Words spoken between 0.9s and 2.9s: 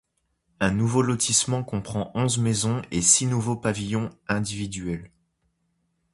lotissement comprend onze maisons